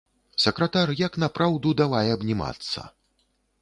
Сакратар 0.45 0.93
як 1.03 1.19
напраўду 1.25 1.77
давай 1.85 2.13
абнімацца. 2.17 2.93